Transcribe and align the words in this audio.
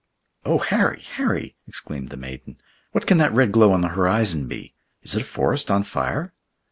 "Oh, 0.45 0.57
Harry! 0.57 0.99
Harry!" 1.11 1.57
exclaimed 1.67 2.09
the 2.09 2.17
maiden, 2.17 2.57
"what 2.91 3.05
can 3.05 3.19
that 3.19 3.33
red 3.33 3.51
glow 3.51 3.71
on 3.71 3.81
the 3.81 3.89
horizon 3.89 4.47
be? 4.47 4.73
Is 5.03 5.13
it 5.15 5.21
a 5.21 5.25
forest 5.25 5.69
on 5.69 5.83
fire?" 5.83 6.33